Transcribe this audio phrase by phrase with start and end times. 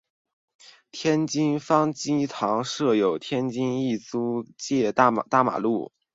[0.89, 5.91] 天津方济堂设在天津意租界大马路。